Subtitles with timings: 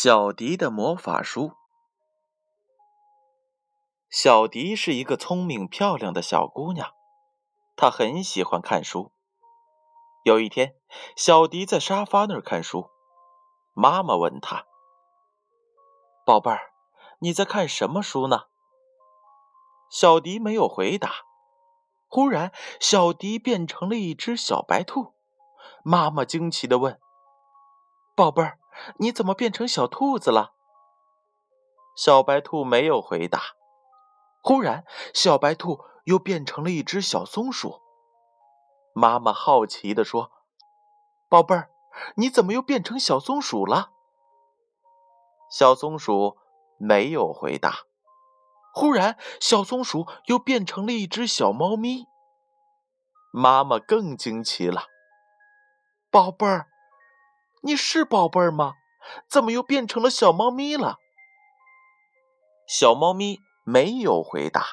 [0.00, 1.54] 小迪的魔法书。
[4.08, 6.94] 小迪是一个聪明漂亮的小姑娘，
[7.74, 9.10] 她很喜欢看书。
[10.22, 10.76] 有一天，
[11.16, 12.88] 小迪在沙发那儿看书，
[13.74, 14.66] 妈妈问她
[16.24, 16.70] ：“宝贝儿，
[17.18, 18.42] 你在看什么书呢？”
[19.90, 21.10] 小迪没有回答。
[22.06, 25.16] 忽然，小迪变成了一只小白兔。
[25.82, 27.00] 妈妈惊奇的问
[28.14, 28.60] ：“宝贝儿。”
[28.98, 30.52] 你怎么变成小兔子了？
[31.96, 33.40] 小白兔没有回答。
[34.42, 37.82] 忽然，小白兔又变成了一只小松鼠。
[38.94, 40.30] 妈妈好奇地说
[41.28, 41.70] ：“宝贝儿，
[42.16, 43.90] 你怎么又变成小松鼠了？”
[45.50, 46.38] 小松鼠
[46.78, 47.80] 没有回答。
[48.72, 52.06] 忽然，小松鼠又变成了一只小猫咪。
[53.32, 54.84] 妈妈更惊奇了
[56.10, 56.70] ：“宝贝儿。”
[57.68, 58.76] 你是宝贝儿吗？
[59.28, 60.96] 怎么又变成了小猫咪了？
[62.66, 64.64] 小猫咪没有回答。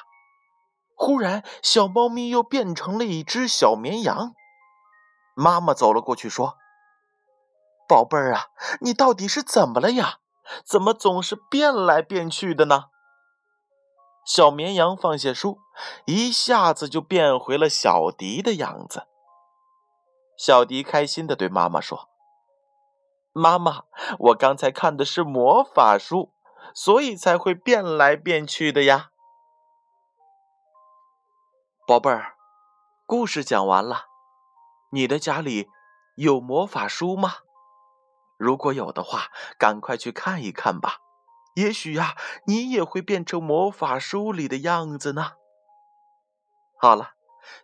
[0.94, 4.32] 忽然，小猫咪又变成了一只小绵羊。
[5.34, 6.56] 妈妈走了过去，说
[7.86, 8.46] ：“宝贝儿啊，
[8.80, 10.20] 你到底是怎么了呀？
[10.64, 12.84] 怎么总是变来变去的呢？”
[14.24, 15.58] 小绵羊放下书，
[16.06, 19.06] 一下子就变回了小迪的样子。
[20.38, 22.08] 小迪开心的对妈妈说。
[23.36, 23.84] 妈妈，
[24.18, 26.32] 我刚才看的是魔法书，
[26.74, 29.10] 所以才会变来变去的呀。
[31.86, 32.34] 宝贝儿，
[33.04, 34.06] 故事讲完了，
[34.90, 35.68] 你的家里
[36.16, 37.34] 有魔法书吗？
[38.38, 41.00] 如果有的话，赶快去看一看吧，
[41.56, 45.32] 也许呀，你也会变成魔法书里的样子呢。
[46.78, 47.12] 好了，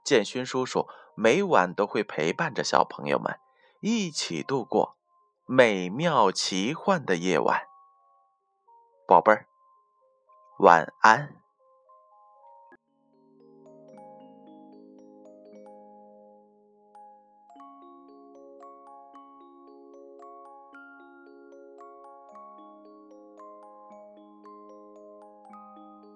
[0.05, 3.39] 建勋叔叔每晚都会陪伴着小朋友们
[3.81, 4.99] 一起度过。
[5.47, 7.63] 美妙奇幻的夜晚，
[9.07, 9.47] 宝贝儿，
[10.61, 11.42] 晚安。